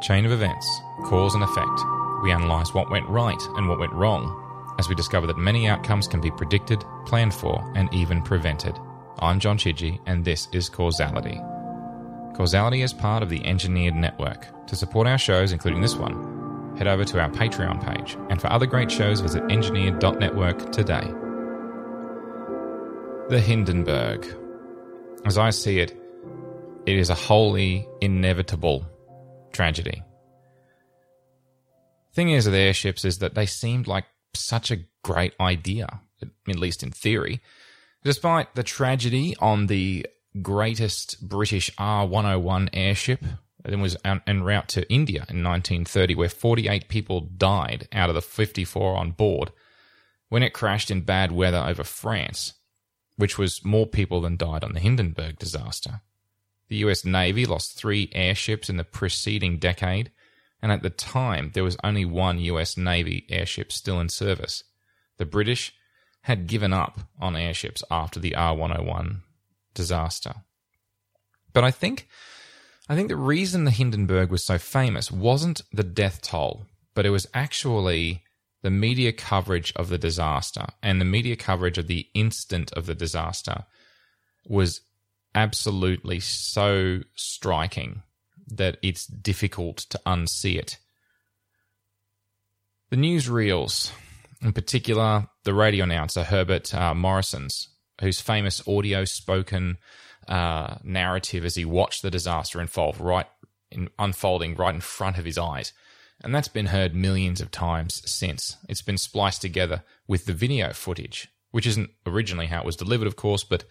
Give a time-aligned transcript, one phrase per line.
[0.00, 1.84] Chain of events, cause and effect.
[2.22, 6.08] We analyse what went right and what went wrong, as we discover that many outcomes
[6.08, 8.78] can be predicted, planned for, and even prevented.
[9.18, 11.38] I'm John Chidgey, and this is Causality.
[12.34, 14.46] Causality is part of the Engineered Network.
[14.68, 18.50] To support our shows, including this one, head over to our Patreon page, and for
[18.50, 21.12] other great shows, visit engineered.network today.
[23.28, 24.26] The Hindenburg.
[25.26, 25.94] As I see it,
[26.86, 28.86] it is a wholly inevitable
[29.52, 30.02] tragedy.
[32.12, 36.82] Thing is with airships is that they seemed like such a great idea, at least
[36.82, 37.40] in theory.
[38.02, 40.06] Despite the tragedy on the
[40.42, 43.24] greatest British R 101 airship,
[43.64, 48.22] it was en route to India in 1930, where 48 people died out of the
[48.22, 49.52] 54 on board
[50.28, 52.54] when it crashed in bad weather over France,
[53.16, 56.00] which was more people than died on the Hindenburg disaster.
[56.70, 60.12] The US Navy lost three airships in the preceding decade,
[60.62, 64.62] and at the time there was only one US Navy airship still in service.
[65.18, 65.74] The British
[66.22, 69.22] had given up on airships after the R 101
[69.74, 70.34] disaster.
[71.52, 72.08] But I think
[72.88, 77.10] I think the reason the Hindenburg was so famous wasn't the death toll, but it
[77.10, 78.22] was actually
[78.62, 82.94] the media coverage of the disaster and the media coverage of the instant of the
[82.94, 83.64] disaster
[84.46, 84.82] was
[85.34, 88.02] absolutely so striking
[88.48, 90.78] that it's difficult to unsee it.
[92.90, 93.92] The newsreels,
[94.42, 97.68] in particular, the radio announcer Herbert uh, Morrison's,
[98.00, 99.78] whose famous audio spoken
[100.26, 103.26] uh, narrative as he watched the disaster unfold right
[103.70, 105.72] in, unfolding right in front of his eyes.
[106.22, 108.56] And that's been heard millions of times since.
[108.68, 113.06] It's been spliced together with the video footage, which isn't originally how it was delivered,
[113.06, 113.64] of course, but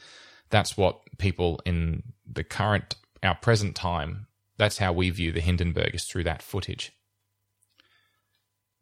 [0.49, 5.93] that's what people in the current, our present time, that's how we view the Hindenburg
[5.93, 6.91] is through that footage.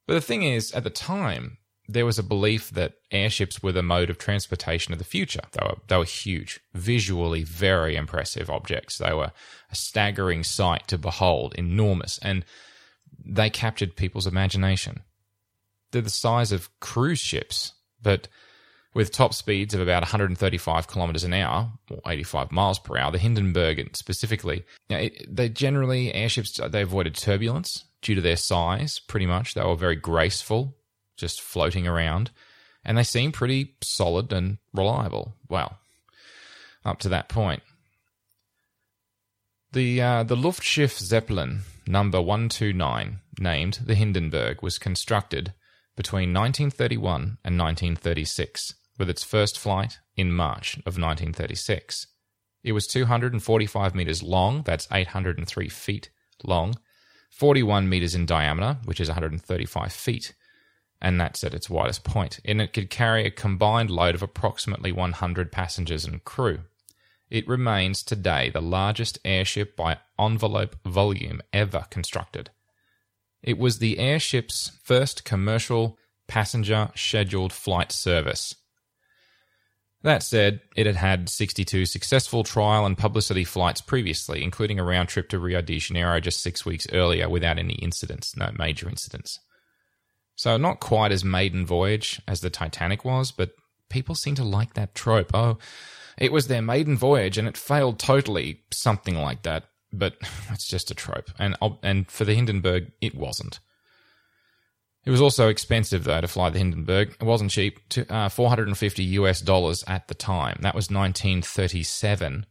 [0.07, 1.57] But the thing is, at the time,
[1.88, 5.41] there was a belief that airships were the mode of transportation of the future.
[5.51, 8.97] They were, they were huge, visually very impressive objects.
[8.97, 9.31] They were
[9.72, 12.45] a staggering sight to behold, enormous, and
[13.23, 15.01] they captured people's imagination.
[15.91, 18.28] They're the size of cruise ships, but
[18.97, 23.19] with top speeds of about 135 kilometers an hour or 85 miles per hour, the
[23.19, 28.97] Hindenburg specifically, know, it, they generally airships they avoided turbulence due to their size.
[28.97, 30.75] Pretty much, they were very graceful,
[31.16, 32.31] just floating around,
[32.84, 35.35] and they seemed pretty solid and reliable.
[35.47, 35.78] Well,
[36.84, 37.62] up to that point.
[39.74, 45.53] The uh, the Luftschiff Zeppelin number 129, named the Hindenburg, was constructed
[45.96, 52.08] between 1931 and 1936 with its first flight in March of 1936.
[52.63, 56.09] It was 245 meters long, that's 803 feet
[56.44, 56.75] long,
[57.30, 60.34] 41 meters in diameter, which is 135 feet,
[61.02, 62.40] and that's at its widest point.
[62.44, 66.62] And it could carry a combined load of approximately 100 passengers and crew.
[67.29, 72.50] It remains today the largest airship by envelope volume ever constructed.
[73.44, 75.97] It was the airship's first commercial
[76.28, 78.56] passenger scheduled flight service
[80.03, 85.09] that said, it had had 62 successful trial and publicity flights previously, including a round
[85.09, 89.40] trip to Rio de Janeiro just six weeks earlier without any incidents, no major incidents.
[90.35, 93.52] So, not quite as maiden voyage as the Titanic was, but
[93.90, 95.31] people seem to like that trope.
[95.34, 95.58] Oh,
[96.18, 99.66] it was their maiden voyage and it failed totally, something like that.
[99.91, 100.18] But
[100.52, 101.31] it's just a trope.
[101.40, 103.59] And, and for the Hindenburg, it wasn't.
[105.07, 107.16] It was also expensive though to fly the Hindenburg.
[107.22, 107.79] It wasn't cheap.
[108.09, 110.59] Uh, 450 US dollars at the time.
[110.63, 112.45] That was 1937.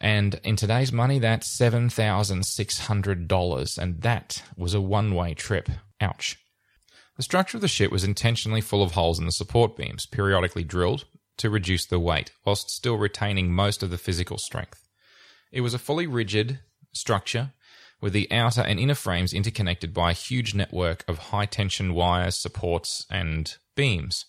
[0.00, 3.78] And in today's money, that's $7,600.
[3.78, 5.68] And that was a one way trip.
[6.00, 6.36] Ouch.
[7.16, 10.64] The structure of the ship was intentionally full of holes in the support beams, periodically
[10.64, 11.04] drilled
[11.36, 14.88] to reduce the weight, whilst still retaining most of the physical strength.
[15.52, 16.58] It was a fully rigid
[16.92, 17.52] structure
[18.00, 22.36] with the outer and inner frames interconnected by a huge network of high tension wires,
[22.36, 24.26] supports, and beams.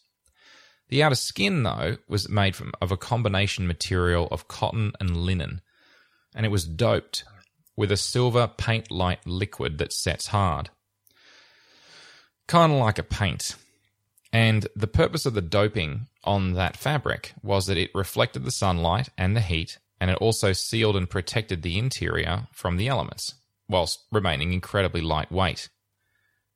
[0.89, 5.61] The outer skin, though, was made from, of a combination material of cotton and linen,
[6.33, 7.23] and it was doped
[7.75, 10.69] with a silver paint light liquid that sets hard.
[12.47, 13.55] Kind of like a paint.
[14.33, 19.09] And the purpose of the doping on that fabric was that it reflected the sunlight
[19.17, 23.35] and the heat, and it also sealed and protected the interior from the elements
[23.69, 25.69] whilst remaining incredibly lightweight.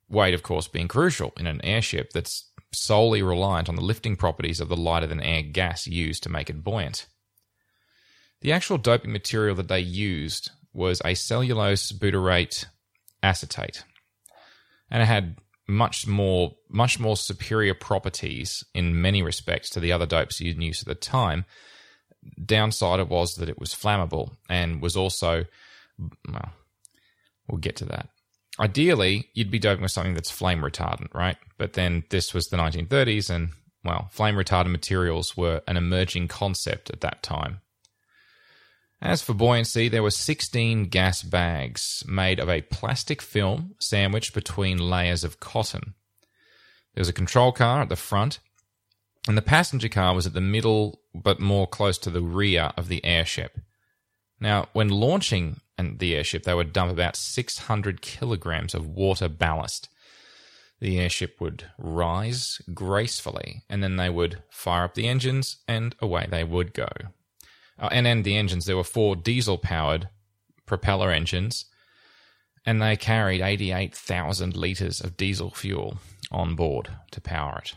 [0.08, 4.60] Weight, of course, being crucial in an airship that's solely reliant on the lifting properties
[4.60, 7.06] of the lighter than air gas used to make it buoyant.
[8.42, 12.66] The actual doping material that they used was a cellulose butyrate
[13.22, 13.84] acetate.
[14.90, 20.04] And it had much more much more superior properties in many respects to the other
[20.04, 21.46] dopes in use at the time.
[22.44, 25.46] Downside it was that it was flammable and was also
[26.28, 26.52] well,
[27.48, 28.08] we'll get to that.
[28.58, 31.36] Ideally, you'd be doping with something that's flame retardant, right?
[31.58, 33.50] But then this was the 1930s, and
[33.84, 37.60] well, flame retardant materials were an emerging concept at that time.
[39.02, 44.78] As for buoyancy, there were 16 gas bags made of a plastic film sandwiched between
[44.78, 45.94] layers of cotton.
[46.94, 48.38] There was a control car at the front,
[49.26, 52.88] and the passenger car was at the middle but more close to the rear of
[52.88, 53.58] the airship.
[54.40, 59.88] Now, when launching the airship, they would dump about 600 kilograms of water ballast.
[60.80, 66.26] The airship would rise gracefully, and then they would fire up the engines, and away
[66.28, 66.88] they would go
[67.78, 68.66] uh, and the engines.
[68.66, 70.08] There were four diesel powered
[70.66, 71.66] propeller engines,
[72.64, 75.98] and they carried 88,000 litres of diesel fuel
[76.30, 77.74] on board to power it.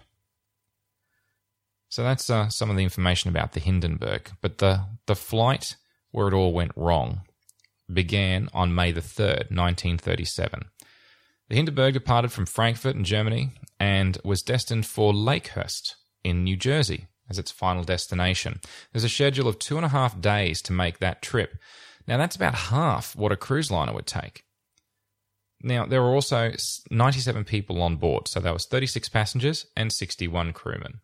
[1.90, 4.32] So that's uh, some of the information about the Hindenburg.
[4.42, 5.76] But the, the flight
[6.12, 7.22] where it all went wrong
[7.92, 10.66] began on May the 3rd, 1937.
[11.50, 15.94] The Hindenburg departed from Frankfurt in Germany and was destined for Lakehurst
[16.24, 18.60] in New Jersey as its final destination.
[18.92, 21.58] There's a schedule of two and a half days to make that trip.
[22.08, 24.44] Now, that's about half what a cruise liner would take.
[25.62, 26.54] Now, there were also
[26.92, 31.00] 97 people on board, so there was 36 passengers and 61 crewmen.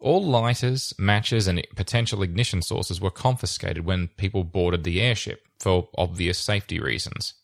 [0.00, 5.88] All lighters, matches, and potential ignition sources were confiscated when people boarded the airship for
[5.96, 7.34] obvious safety reasons.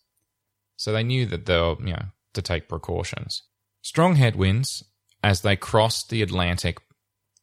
[0.77, 3.43] So they knew that they were, you know, to take precautions.
[3.83, 4.85] Strong headwinds
[5.23, 6.79] as they crossed the Atlantic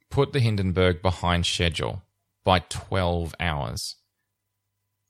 [0.09, 2.03] put the Hindenburg behind schedule
[2.43, 3.95] by 12 hours.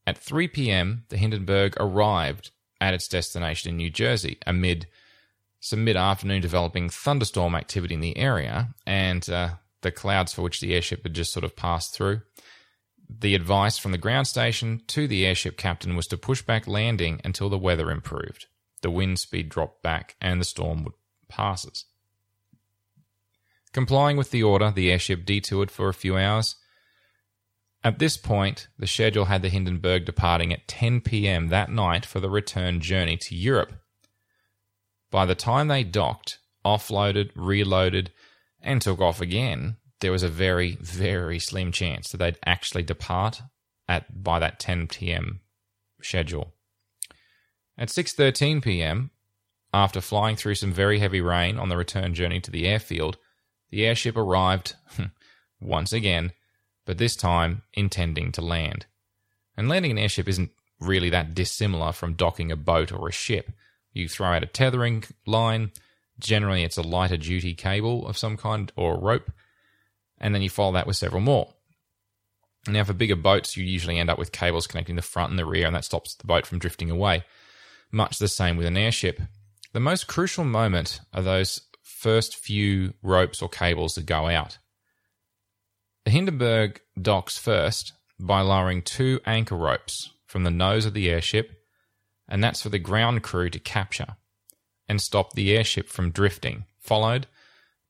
[0.07, 4.87] At 3 p.m., the Hindenburg arrived at its destination in New Jersey amid
[5.59, 9.49] some mid afternoon developing thunderstorm activity in the area and uh,
[9.81, 12.21] the clouds for which the airship had just sort of passed through.
[13.09, 17.19] The advice from the ground station to the airship captain was to push back landing
[17.25, 18.45] until the weather improved.
[18.81, 20.93] The wind speed dropped back and the storm would
[21.27, 21.85] passes.
[23.73, 26.57] Complying with the order, the airship detoured for a few hours.
[27.83, 32.19] At this point, the schedule had the Hindenburg departing at 10 pm that night for
[32.19, 33.73] the return journey to Europe.
[35.09, 38.11] By the time they docked, offloaded, reloaded,
[38.61, 43.41] and took off again, there was a very, very slim chance that they'd actually depart
[43.87, 45.41] at by that 10 pm
[46.01, 46.53] schedule.
[47.77, 49.11] At 6:13 p.m.,
[49.73, 53.17] after flying through some very heavy rain on the return journey to the airfield,
[53.69, 54.75] the airship arrived
[55.61, 56.33] once again,
[56.85, 58.85] but this time intending to land.
[59.55, 63.51] And landing an airship isn't really that dissimilar from docking a boat or a ship.
[63.93, 65.71] You throw out a tethering line,
[66.21, 69.31] generally it's a lighter duty cable of some kind or a rope,
[70.19, 71.53] and then you follow that with several more.
[72.67, 75.45] Now, for bigger boats, you usually end up with cables connecting the front and the
[75.45, 77.23] rear, and that stops the boat from drifting away.
[77.91, 79.19] Much the same with an airship.
[79.73, 84.59] The most crucial moment are those first few ropes or cables that go out.
[86.05, 91.51] The Hindenburg docks first by lowering two anchor ropes from the nose of the airship,
[92.27, 94.17] and that's for the ground crew to capture
[94.91, 97.25] and stop the airship from drifting, followed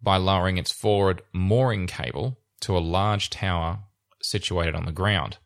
[0.03, 3.79] by lowering its forward mooring cable to a large tower
[4.21, 5.37] situated on the ground.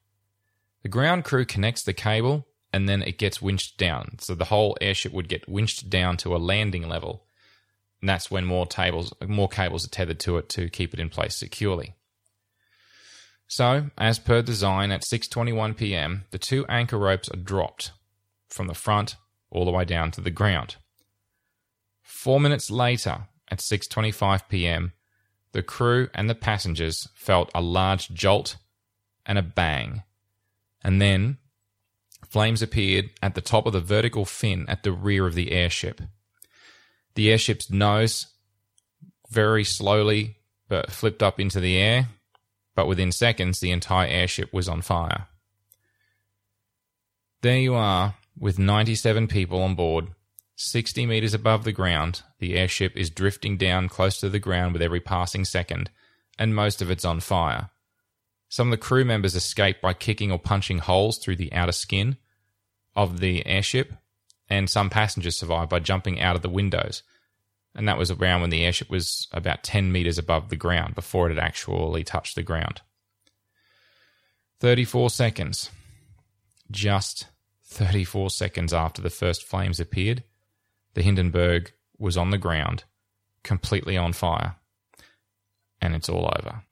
[0.84, 4.20] The ground crew connects the cable and then it gets winched down.
[4.20, 7.24] So the whole airship would get winched down to a landing level
[8.02, 11.10] and that's when more tables, more cables are tethered to it to keep it in
[11.10, 11.96] place securely.
[13.48, 17.94] So, as per design, at 6:21 p.m., the two anchor ropes are dropped
[18.50, 19.16] from the front
[19.50, 20.76] all the way down to the ground.
[22.06, 24.94] 4 minutes later, at 6:25 p.m.,
[25.52, 28.58] the crew and the passengers felt a large jolt
[29.26, 30.04] and a bang.
[30.84, 31.38] And then
[32.30, 36.02] flames appeared at the top of the vertical fin at the rear of the airship.
[37.16, 38.28] The airship's nose
[39.30, 42.10] very slowly but flipped up into the air,
[42.76, 45.28] but within seconds, the entire airship was on fire.
[47.42, 50.08] There you are, with 97 people on board,
[50.56, 52.24] 60 meters above the ground.
[52.40, 55.90] The airship is drifting down close to the ground with every passing second,
[56.40, 57.70] and most of it's on fire.
[58.48, 62.18] Some of the crew members escape by kicking or punching holes through the outer skin
[62.96, 63.94] of the airship,
[64.50, 67.04] and some passengers survived by jumping out of the windows.
[67.74, 71.28] And that was around when the airship was about 10 meters above the ground before
[71.30, 72.82] it had actually touched the ground.
[74.62, 75.70] 34 seconds.
[76.72, 77.28] Just
[77.66, 80.24] 34 seconds after the first flames appeared,
[80.96, 82.84] the Hindenburg was on the ground,
[83.44, 84.56] completely on fire,
[85.82, 86.64] and it's all over.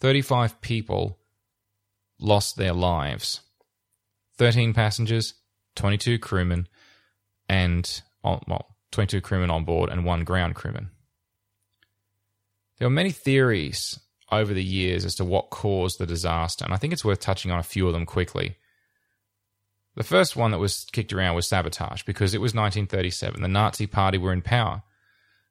[0.00, 1.18] 35 people
[2.18, 3.40] lost their lives
[4.38, 5.34] 13 passengers,
[5.74, 6.68] 22 crewmen,
[7.48, 10.90] and, oh, well, 22 crewmen on board and one ground crewman.
[12.78, 13.98] There were many theories
[14.30, 17.50] over the years as to what caused the disaster, and I think it's worth touching
[17.50, 18.56] on a few of them quickly.
[19.98, 23.42] The first one that was kicked around was sabotage because it was 1937.
[23.42, 24.84] The Nazi Party were in power.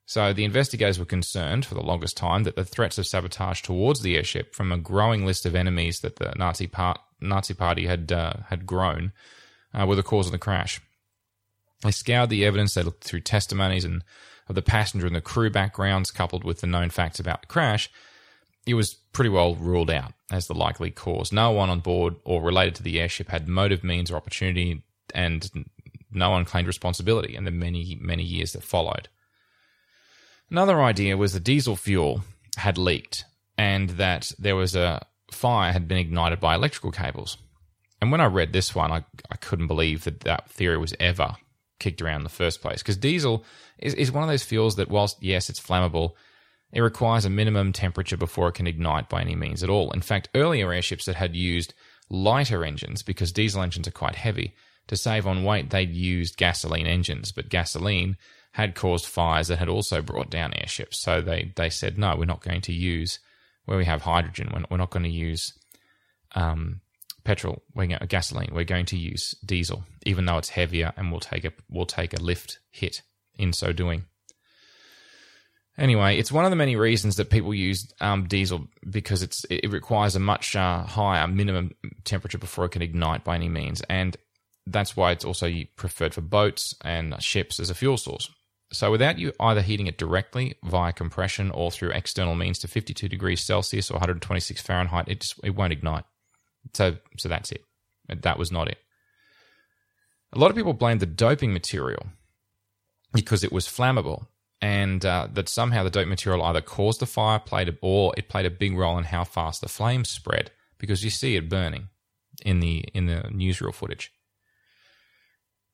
[0.05, 4.03] So the investigators were concerned for the longest time that the threats of sabotage towards
[4.03, 6.71] the airship from a growing list of enemies that the Nazi,
[7.19, 9.11] Nazi Party had uh, had grown
[9.73, 10.79] uh, were the cause of the crash.
[11.83, 12.73] They scoured the evidence.
[12.73, 14.01] They looked through testimonies and
[14.47, 17.89] of the passenger and the crew backgrounds, coupled with the known facts about the crash.
[18.67, 21.31] It was pretty well ruled out as the likely cause.
[21.31, 24.83] No one on board or related to the airship had motive, means, or opportunity,
[25.15, 25.49] and
[26.11, 29.07] no one claimed responsibility in the many, many years that followed.
[30.51, 32.21] Another idea was the diesel fuel
[32.57, 33.25] had leaked
[33.57, 37.37] and that there was a fire had been ignited by electrical cables.
[38.01, 41.35] And when I read this one, I, I couldn't believe that that theory was ever
[41.79, 42.79] kicked around in the first place.
[42.81, 43.43] Because diesel
[43.79, 46.13] is, is one of those fuels that, whilst, yes, it's flammable,
[46.71, 49.91] it requires a minimum temperature before it can ignite by any means at all.
[49.91, 51.73] In fact, earlier airships that had used
[52.09, 54.53] lighter engines, because diesel engines are quite heavy,
[54.87, 57.31] to save on weight, they'd used gasoline engines.
[57.31, 58.17] But gasoline
[58.53, 60.99] had caused fires that had also brought down airships.
[60.99, 63.19] So they, they said, no, we're not going to use,
[63.65, 65.53] where we have hydrogen, we're, we're not going to use
[66.35, 66.81] um,
[67.23, 71.19] petrol, we're going, gasoline, we're going to use diesel, even though it's heavier and we'll
[71.19, 73.01] take a, we'll take a lift hit
[73.35, 74.05] in so doing.
[75.77, 79.71] Anyway, it's one of the many reasons that people use um, diesel because it's it
[79.71, 81.71] requires a much uh, higher minimum
[82.03, 84.17] temperature before it can ignite by any means, and
[84.65, 88.29] that's why it's also preferred for boats and ships as a fuel source.
[88.73, 93.07] So without you either heating it directly via compression or through external means to 52
[93.07, 96.05] degrees Celsius or 126 Fahrenheit, it just it won't ignite.
[96.73, 97.63] So so that's it.
[98.09, 98.79] That was not it.
[100.33, 102.07] A lot of people blame the doping material
[103.13, 104.25] because it was flammable
[104.61, 108.29] and uh, that somehow the dope material either caused the fire, played a, or it
[108.29, 111.89] played a big role in how fast the flames spread because you see it burning
[112.45, 114.11] in the in the newsreel footage.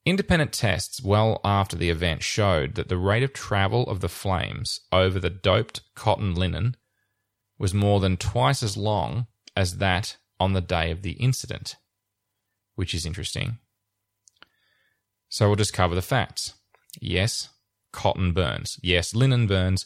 [0.05, 4.81] Independent tests well after the event showed that the rate of travel of the flames
[4.91, 6.75] over the doped cotton linen
[7.57, 11.77] was more than twice as long as that on the day of the incident,
[12.75, 13.59] which is interesting.
[15.29, 16.53] So we'll just cover the facts.
[16.99, 17.49] Yes,
[17.93, 18.77] cotton burns.
[18.81, 19.85] Yes, linen burns.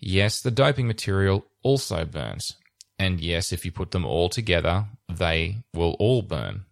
[0.00, 2.56] Yes, the doping material also burns.
[2.98, 6.64] And yes, if you put them all together, they will all burn.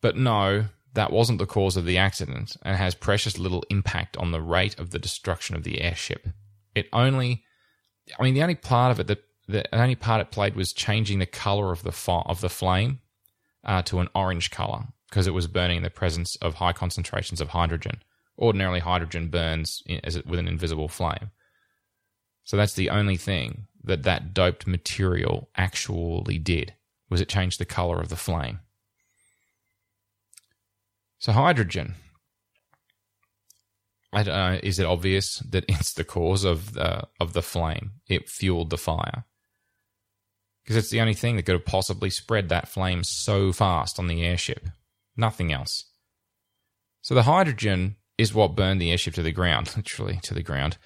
[0.00, 4.30] But no, that wasn't the cause of the accident and has precious little impact on
[4.30, 6.28] the rate of the destruction of the airship.
[6.74, 7.44] It only,
[8.18, 11.18] I mean, the only part of it that the only part it played was changing
[11.18, 11.92] the color of the
[12.26, 13.00] of the flame
[13.64, 17.40] uh, to an orange color because it was burning in the presence of high concentrations
[17.40, 18.02] of hydrogen.
[18.38, 21.30] Ordinarily, hydrogen burns in, as it, with an invisible flame.
[22.44, 26.74] So that's the only thing that that doped material actually did
[27.08, 28.60] was it changed the color of the flame.
[31.18, 31.94] So hydrogen.
[34.12, 34.60] I don't know.
[34.62, 37.92] Is it obvious that it's the cause of the of the flame?
[38.08, 39.24] It fueled the fire
[40.62, 44.06] because it's the only thing that could have possibly spread that flame so fast on
[44.06, 44.68] the airship.
[45.16, 45.84] Nothing else.
[47.02, 50.76] So the hydrogen is what burned the airship to the ground, literally to the ground.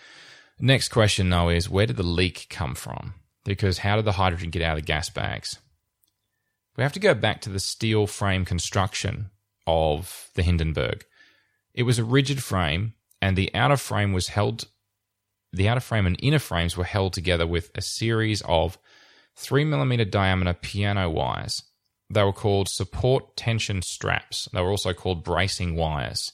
[0.61, 3.15] Next question, though, is where did the leak come from?
[3.45, 5.59] Because how did the hydrogen get out of the gas bags?
[6.77, 9.31] We have to go back to the steel frame construction
[9.67, 11.05] of the Hindenburg.
[11.75, 14.69] It was a rigid frame, and the outer frame was held.
[15.53, 18.79] The outer frame and inner frames were held together with a series of
[19.37, 21.63] three millimeter diameter piano wires.
[22.11, 24.49] They were called support tension straps.
[24.53, 26.33] They were also called bracing wires,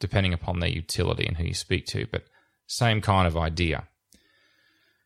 [0.00, 2.24] depending upon their utility and who you speak to, but
[2.66, 3.86] same kind of idea.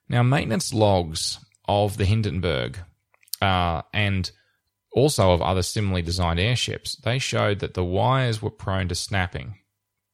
[0.09, 2.79] Now, maintenance logs of the Hindenburg
[3.43, 4.31] uh, and
[4.93, 9.59] also of other similarly designed airships, they showed that the wires were prone to snapping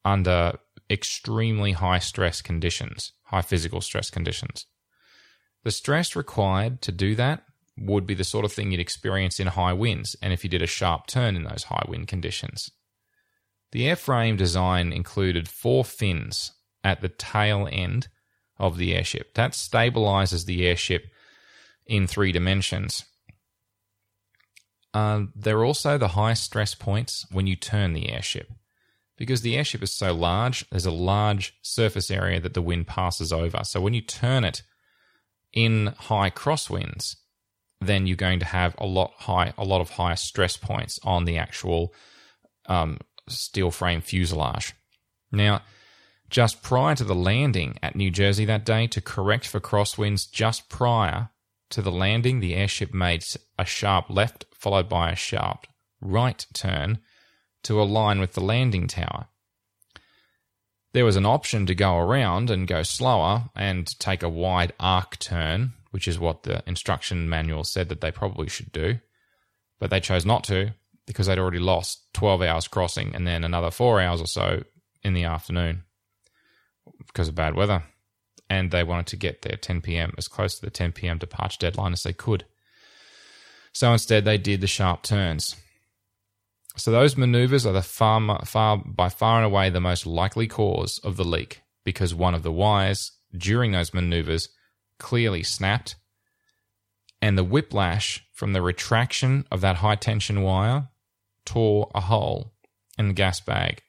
[0.05, 0.59] under
[0.89, 4.67] extremely high stress conditions, high physical stress conditions.
[5.63, 7.45] The stress required to do that
[7.77, 10.63] would be the sort of thing you'd experience in high winds and if you did
[10.63, 12.71] a sharp turn in those high wind conditions.
[13.73, 18.09] The airframe design included four fins at the tail end
[18.59, 19.35] of the airship.
[19.35, 21.07] That stabilizes the airship
[21.87, 23.05] in three dimensions
[24.93, 28.51] uh, they're also the high stress points when you turn the airship.
[29.17, 33.33] Because the airship is so large, there's a large surface area that the wind passes
[33.33, 33.61] over.
[33.65, 34.63] So when you turn it
[35.53, 37.17] in high crosswinds,
[37.81, 41.25] then you're going to have a lot high, a lot of higher stress points on
[41.25, 41.95] the actual
[42.67, 42.99] um,
[43.33, 44.75] steel frame fuselage.
[45.33, 45.63] Now,
[46.29, 50.69] just prior to the landing at New Jersey that day, to correct for crosswinds, just
[50.69, 51.31] prior
[51.71, 53.25] to the landing, the airship made
[53.59, 55.67] a sharp left followed by a sharp
[56.01, 56.99] right turn
[57.63, 59.27] to align with the landing tower.
[60.93, 65.19] There was an option to go around and go slower and take a wide arc
[65.19, 68.99] turn, which is what the instruction manual said that they probably should do.
[69.79, 70.75] But they chose not to
[71.11, 74.63] because they'd already lost 12 hours crossing and then another four hours or so
[75.03, 75.83] in the afternoon
[77.07, 77.83] because of bad weather.
[78.49, 81.19] And they wanted to get there 10 p.m., as close to the 10 p.m.
[81.19, 82.45] departure deadline as they could.
[83.73, 85.57] So instead, they did the sharp turns.
[86.77, 90.99] So those maneuvers are the far, far, by far and away the most likely cause
[91.03, 94.49] of the leak because one of the wires during those maneuvers
[94.99, 95.97] clearly snapped,
[97.23, 100.89] and the whiplash from the retraction of that high tension wire
[101.51, 102.53] tore a hole
[102.97, 103.83] in the gas bag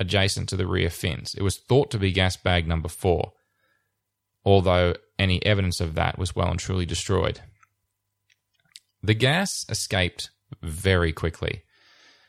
[0.00, 1.34] adjacent to the rear fins.
[1.34, 3.32] It was thought to be gas bag number four,
[4.42, 7.40] although any evidence of that was well and truly destroyed.
[9.02, 10.30] The gas escaped
[10.62, 11.62] very quickly.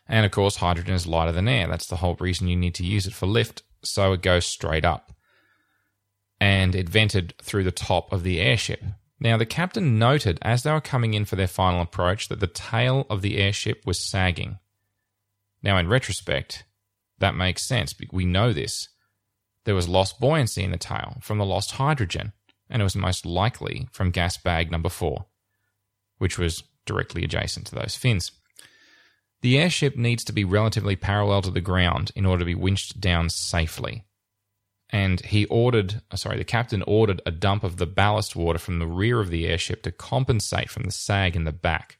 [0.07, 1.67] And of course, hydrogen is lighter than air.
[1.67, 4.83] That's the whole reason you need to use it for lift, so it goes straight
[4.83, 5.13] up.
[6.39, 8.83] And it vented through the top of the airship.
[9.21, 12.47] Now, the captain noted as they were coming in for their final approach that the
[12.47, 14.59] tail of the airship was sagging.
[15.65, 16.63] Now, in retrospect,
[17.17, 17.95] that makes sense.
[18.11, 18.87] We know this.
[19.63, 22.33] There was lost buoyancy in the tail from the lost hydrogen,
[22.69, 25.25] and it was most likely from gas bag number four,
[26.19, 28.31] which was directly adjacent to those fins.
[29.41, 33.01] The airship needs to be relatively parallel to the ground in order to be winched
[33.01, 34.05] down safely.
[34.91, 38.77] And he ordered, uh, sorry, the captain ordered a dump of the ballast water from
[38.77, 41.97] the rear of the airship to compensate from the sag in the back.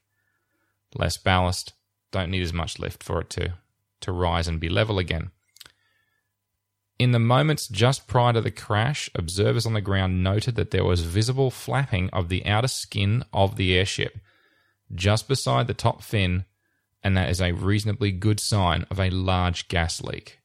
[0.94, 1.74] Less ballast,
[2.16, 3.54] don't need as much lift for it to
[4.02, 5.32] to rise and be level again.
[6.98, 10.86] In the moments just prior to the crash, observers on the ground noted that there
[10.86, 14.18] was visible flapping of the outer skin of the airship
[14.94, 16.46] just beside the top fin,
[17.04, 20.40] and that is a reasonably good sign of a large gas leak.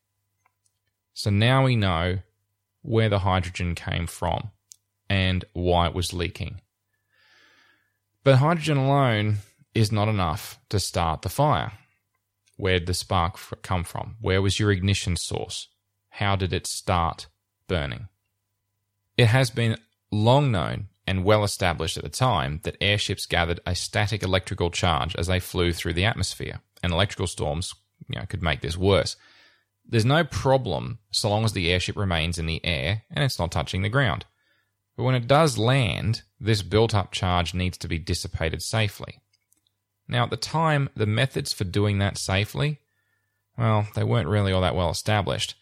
[1.12, 2.18] So now we know
[2.83, 4.50] where the hydrogen came from
[5.09, 6.62] and why it was leaking.
[8.24, 9.37] But hydrogen alone
[9.74, 11.72] is not enough to start the fire.
[12.56, 14.16] Where did the spark come from?
[14.20, 15.68] Where was your ignition source?
[16.11, 17.26] How did it start
[17.68, 18.09] burning?
[19.16, 19.76] It has been
[20.11, 25.16] long known and well established at the time that airships gathered a static electrical charge
[25.16, 27.74] as they flew through the atmosphere, and electrical storms
[28.09, 29.16] you know, could make this worse.
[29.87, 33.50] There's no problem so long as the airship remains in the air and it's not
[33.50, 34.24] touching the ground.
[34.96, 39.20] But when it does land, this built up charge needs to be dissipated safely.
[40.11, 42.81] Now, at the time, the methods for doing that safely,
[43.57, 45.55] well, they weren't really all that well established.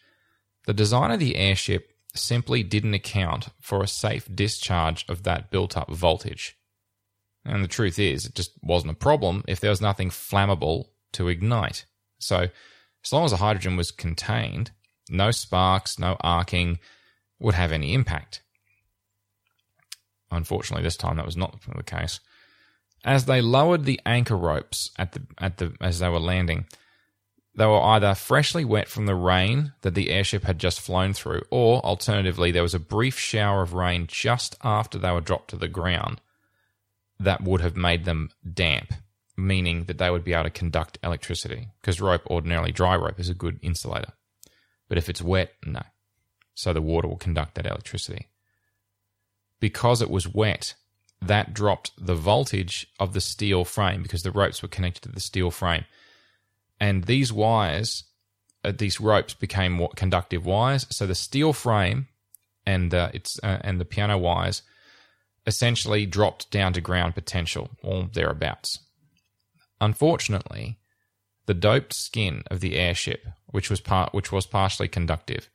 [0.65, 5.77] The design of the airship simply didn't account for a safe discharge of that built
[5.77, 6.57] up voltage.
[7.45, 11.27] And the truth is, it just wasn't a problem if there was nothing flammable to
[11.27, 11.85] ignite.
[12.17, 12.47] So,
[13.03, 14.71] as long as the hydrogen was contained,
[15.11, 16.79] no sparks, no arcing
[17.39, 18.41] would have any impact.
[20.31, 22.19] Unfortunately, this time that was not the case.
[23.05, 26.65] As they lowered the anchor ropes at the at the as they were landing,
[27.55, 31.41] they were either freshly wet from the rain that the airship had just flown through,
[31.49, 35.57] or alternatively, there was a brief shower of rain just after they were dropped to
[35.57, 36.21] the ground
[37.19, 38.93] that would have made them damp,
[39.35, 41.67] meaning that they would be able to conduct electricity.
[41.81, 44.13] Because rope, ordinarily dry rope, is a good insulator.
[44.87, 45.81] But if it's wet, no.
[46.55, 48.27] So the water will conduct that electricity.
[49.59, 50.75] Because it was wet,
[51.21, 55.19] that dropped the voltage of the steel frame because the ropes were connected to the
[55.19, 55.85] steel frame.
[56.79, 58.05] And these wires,
[58.63, 60.87] uh, these ropes became conductive wires.
[60.89, 62.07] So the steel frame
[62.65, 64.61] and its uh, and the piano wires
[65.45, 68.79] essentially dropped down to ground potential or thereabouts.
[69.81, 70.77] Unfortunately,
[71.47, 75.49] the doped skin of the airship, which was part which was partially conductive,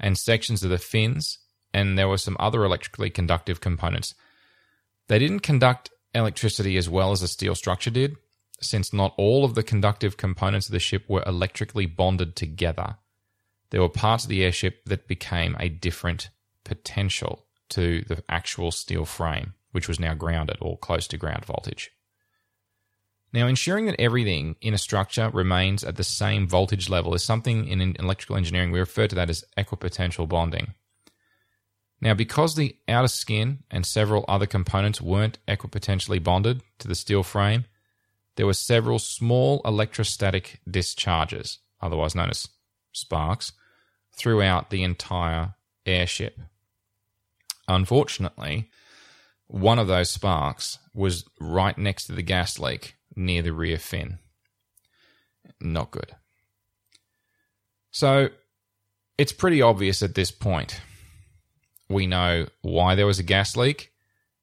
[0.00, 1.38] and sections of the fins,
[1.74, 4.14] and there were some other electrically conductive components
[5.08, 8.16] they didn't conduct electricity as well as a steel structure did,
[8.60, 12.96] since not all of the conductive components of the ship were electrically bonded together.
[13.70, 16.30] There were parts of the airship that became a different
[16.64, 21.90] potential to the actual steel frame, which was now grounded or close to ground voltage.
[23.32, 27.66] Now, ensuring that everything in a structure remains at the same voltage level is something
[27.66, 30.74] in electrical engineering we refer to that as equipotential bonding.
[32.02, 37.22] Now, because the outer skin and several other components weren't equipotentially bonded to the steel
[37.22, 37.64] frame,
[38.34, 42.48] there were several small electrostatic discharges, otherwise known as
[42.90, 43.52] sparks,
[44.16, 45.54] throughout the entire
[45.86, 46.40] airship.
[47.68, 48.68] Unfortunately,
[49.46, 54.18] one of those sparks was right next to the gas leak near the rear fin.
[55.60, 56.16] Not good.
[57.92, 58.30] So
[59.16, 60.80] it's pretty obvious at this point.
[61.92, 63.92] We know why there was a gas leak.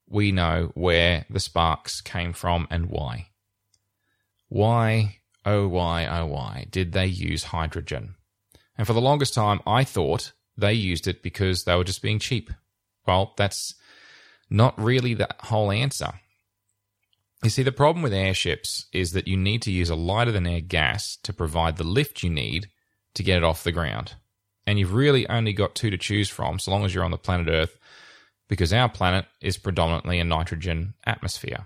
[0.07, 3.29] We know where the sparks came from and why.
[4.47, 8.15] Why, oh, why, oh, why did they use hydrogen?
[8.77, 12.19] And for the longest time, I thought they used it because they were just being
[12.19, 12.51] cheap.
[13.05, 13.75] Well, that's
[14.49, 16.13] not really the whole answer.
[17.43, 20.47] You see, the problem with airships is that you need to use a lighter than
[20.47, 22.69] air gas to provide the lift you need
[23.13, 24.15] to get it off the ground.
[24.69, 27.17] And you've really only got two to choose from so long as you're on the
[27.17, 27.75] planet Earth,
[28.47, 31.65] because our planet is predominantly a nitrogen atmosphere.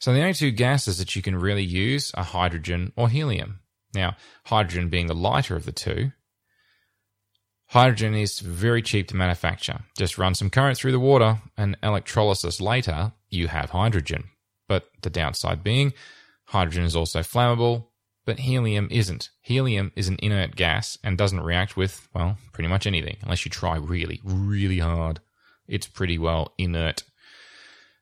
[0.00, 3.60] So the only two gases that you can really use are hydrogen or helium.
[3.94, 6.10] Now, hydrogen being the lighter of the two,
[7.66, 9.80] hydrogen is very cheap to manufacture.
[9.96, 14.24] Just run some current through the water and electrolysis later, you have hydrogen
[14.70, 15.92] but the downside being
[16.44, 17.86] hydrogen is also flammable,
[18.24, 19.30] but helium isn't.
[19.40, 23.50] Helium is an inert gas and doesn't react with, well, pretty much anything, unless you
[23.50, 25.20] try really, really hard.
[25.66, 27.04] It's pretty well inert.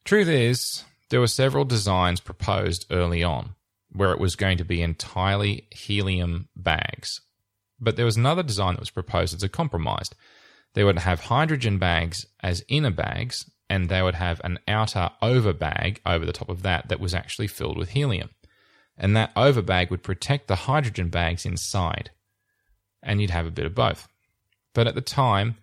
[0.05, 3.55] Truth is, there were several designs proposed early on
[3.93, 7.21] where it was going to be entirely helium bags.
[7.81, 10.11] But there was another design that was proposed as a compromise.
[10.75, 15.53] They would have hydrogen bags as inner bags and they would have an outer over
[15.53, 18.31] bag over the top of that that was actually filled with helium.
[18.99, 22.11] And that overbag would protect the hydrogen bags inside.
[23.03, 24.09] And you'd have a bit of both.
[24.75, 25.57] But at the time,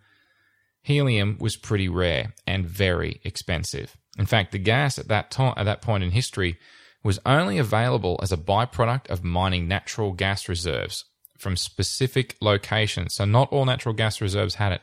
[0.82, 3.96] helium was pretty rare and very expensive.
[4.18, 6.58] In fact, the gas at that time at that point in history
[7.04, 11.04] was only available as a byproduct of mining natural gas reserves
[11.38, 13.14] from specific locations.
[13.14, 14.80] So not all natural gas reserves had it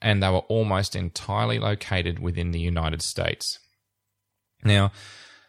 [0.00, 3.58] and they were almost entirely located within the United States.
[4.62, 4.92] Now,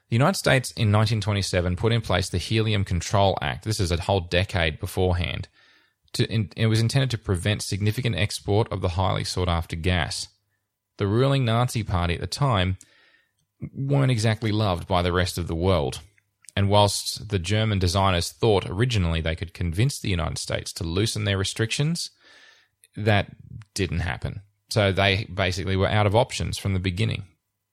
[0.09, 3.63] the United States in 1927 put in place the Helium Control Act.
[3.63, 5.47] This is a whole decade beforehand.
[6.13, 10.27] To, in, it was intended to prevent significant export of the highly sought after gas.
[10.97, 12.77] The ruling Nazi Party at the time
[13.73, 15.99] weren't exactly loved by the rest of the world.
[16.55, 21.23] And whilst the German designers thought originally they could convince the United States to loosen
[21.23, 22.09] their restrictions,
[22.97, 23.27] that
[23.75, 24.41] didn't happen.
[24.69, 27.25] So they basically were out of options from the beginning.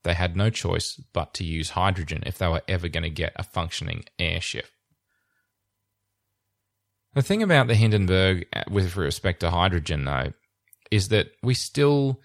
[0.07, 3.33] They had no choice but to use hydrogen if they were ever going to get
[3.35, 4.67] a functioning airship.
[7.15, 10.33] The thing about the Hindenburg uh, with respect to hydrogen, though,
[10.93, 12.21] is that we still,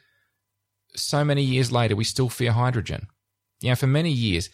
[0.96, 3.08] so many years later, we still fear hydrogen.
[3.62, 4.52] You know, for many years,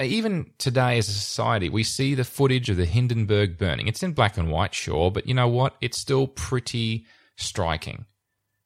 [0.00, 3.88] even today as a society, we see the footage of the Hindenburg burning.
[3.88, 5.76] It's in black and white, sure, but you know what?
[5.82, 7.04] It's still pretty
[7.36, 8.06] striking.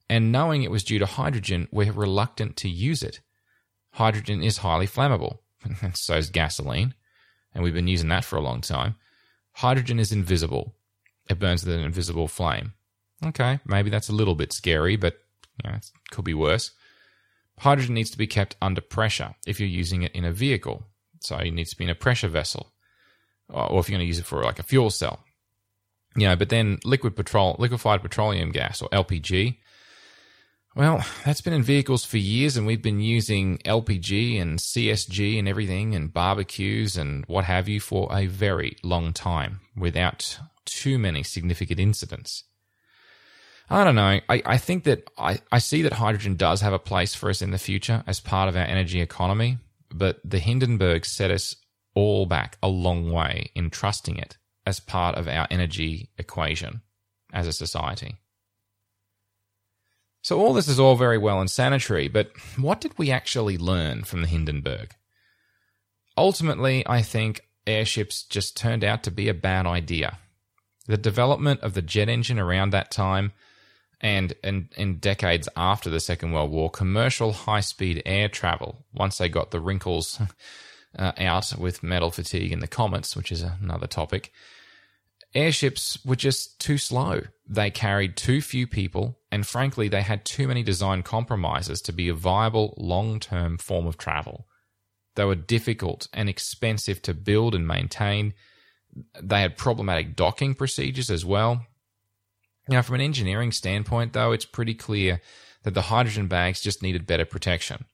[0.08, 3.18] And knowing it was due to hydrogen, we're reluctant to use it.
[3.92, 5.38] Hydrogen is highly flammable,
[5.94, 6.94] so is gasoline,
[7.54, 8.96] and we've been using that for a long time.
[9.52, 10.74] Hydrogen is invisible.
[11.28, 12.72] It burns with an invisible flame.
[13.24, 15.18] Okay, maybe that's a little bit scary, but
[15.62, 16.72] you know, it could be worse.
[17.58, 20.84] Hydrogen needs to be kept under pressure if you're using it in a vehicle.
[21.20, 22.72] So it needs to be in a pressure vessel.
[23.48, 25.20] Or if you're going to use it for like a fuel cell.
[26.16, 29.58] You know, but then liquid petrol, liquefied petroleum gas or LPG.
[30.74, 35.46] Well, that's been in vehicles for years, and we've been using LPG and CSG and
[35.46, 41.22] everything, and barbecues and what have you for a very long time without too many
[41.22, 42.44] significant incidents.
[43.68, 44.20] I don't know.
[44.28, 47.42] I, I think that I, I see that hydrogen does have a place for us
[47.42, 49.58] in the future as part of our energy economy,
[49.90, 51.54] but the Hindenburg set us
[51.94, 56.80] all back a long way in trusting it as part of our energy equation
[57.32, 58.16] as a society.
[60.22, 64.04] So, all this is all very well and sanitary, but what did we actually learn
[64.04, 64.94] from the Hindenburg?
[66.16, 70.18] Ultimately, I think airships just turned out to be a bad idea.
[70.86, 73.32] The development of the jet engine around that time
[74.00, 79.28] and in, decades after the Second World War, commercial high speed air travel, once they
[79.28, 80.20] got the wrinkles
[80.98, 84.32] uh, out with metal fatigue in the comets, which is another topic,
[85.34, 87.22] airships were just too slow.
[87.48, 92.10] They carried too few people, and frankly, they had too many design compromises to be
[92.10, 94.46] a viable long term form of travel.
[95.16, 98.34] They were difficult and expensive to build and maintain.
[99.20, 101.66] They had problematic docking procedures as well.
[102.68, 105.22] Now, from an engineering standpoint, though, it's pretty clear
[105.62, 107.86] that the hydrogen bags just needed better protection.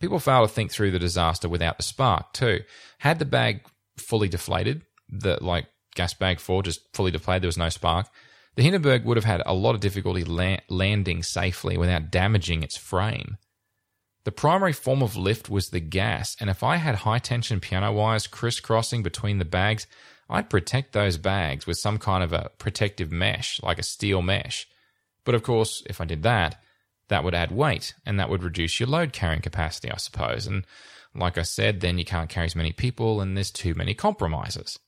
[0.00, 2.62] People fail to think through the disaster without the spark, too.
[2.98, 3.60] Had the bag
[3.96, 8.08] fully deflated, the like gas bag four just fully deflated, there was no spark,
[8.56, 12.76] the Hindenburg would have had a lot of difficulty la- landing safely without damaging its
[12.76, 13.36] frame.
[14.24, 17.92] The primary form of lift was the gas, and if I had high tension piano
[17.92, 19.86] wires crisscrossing between the bags,
[20.30, 24.66] I'd protect those bags with some kind of a protective mesh, like a steel mesh.
[25.24, 26.62] But of course, if I did that,
[27.08, 30.46] that would add weight, and that would reduce your load carrying capacity, I suppose.
[30.46, 30.64] And
[31.14, 34.78] like I said, then you can't carry as many people, and there's too many compromises.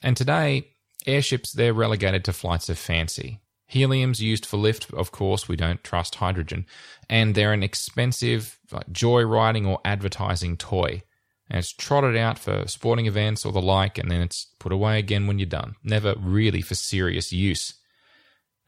[0.00, 0.68] And today,
[1.06, 3.40] airships, they're relegated to flights of fancy.
[3.66, 6.66] Helium's used for lift, of course, we don't trust hydrogen.
[7.08, 11.02] And they're an expensive like, joyriding or advertising toy.
[11.48, 14.98] And it's trotted out for sporting events or the like, and then it's put away
[14.98, 15.76] again when you're done.
[15.82, 17.74] Never really for serious use.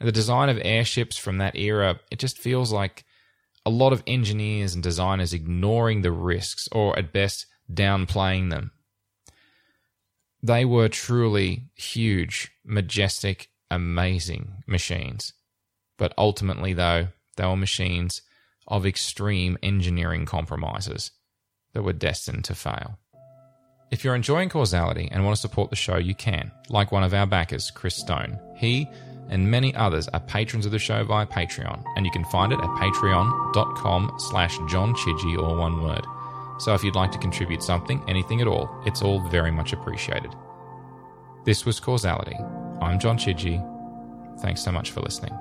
[0.01, 3.05] The design of airships from that era, it just feels like
[3.65, 8.73] a lot of engineers and designers ignoring the risks, or at best, downplaying them.
[10.45, 15.33] They were truly huge, majestic, amazing machines.
[15.97, 18.21] But ultimately, though, they were machines
[18.69, 21.13] of extreme engineering compromises
[21.73, 22.99] that were destined to fail.
[23.91, 27.15] If you're enjoying Causality and want to support the show, you can, like one of
[27.15, 28.39] our backers, Chris Stone.
[28.55, 28.87] He
[29.31, 32.61] and many others are patrons of the show via Patreon, and you can find it
[32.61, 36.05] at patreon.com slash John Chidgey, all one word.
[36.59, 40.35] So if you'd like to contribute something, anything at all, it's all very much appreciated.
[41.45, 42.37] This was Causality.
[42.81, 43.61] I'm John Chidgey.
[44.41, 45.37] Thanks so much for listening.